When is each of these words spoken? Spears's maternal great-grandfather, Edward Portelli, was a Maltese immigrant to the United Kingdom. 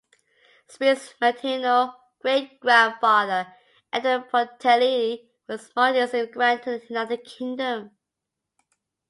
Spears's 0.67 1.13
maternal 1.21 1.93
great-grandfather, 2.23 3.53
Edward 3.93 4.31
Portelli, 4.31 5.29
was 5.47 5.67
a 5.67 5.71
Maltese 5.75 6.13
immigrant 6.15 6.63
to 6.63 6.79
the 6.79 6.87
United 6.87 7.23
Kingdom. 7.23 7.95